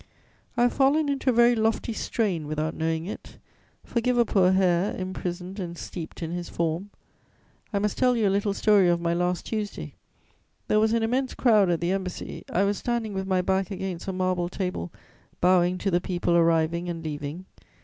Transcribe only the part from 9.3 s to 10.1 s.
'Tuesday.'